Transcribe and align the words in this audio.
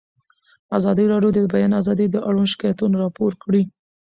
ازادي 0.77 1.05
راډیو 1.13 1.29
د 1.33 1.37
د 1.43 1.47
بیان 1.53 1.71
آزادي 1.81 2.05
اړوند 2.29 2.51
شکایتونه 2.53 2.95
راپور 3.03 3.31
کړي. 3.43 3.61